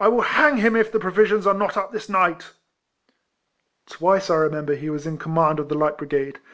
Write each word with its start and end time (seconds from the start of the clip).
I 0.00 0.08
will 0.08 0.22
hang 0.22 0.56
him 0.56 0.74
if 0.74 0.90
the 0.90 0.98
provisions 0.98 1.46
are 1.46 1.52
not 1.52 1.76
up 1.76 1.92
this 1.92 2.08
night!" 2.08 2.52
Twice 3.90 4.30
I 4.30 4.36
remember 4.36 4.74
he 4.74 4.88
was 4.88 5.06
in 5.06 5.18
command 5.18 5.60
of 5.60 5.68
the 5.68 5.74
light 5.76 5.98
brigade. 5.98 6.38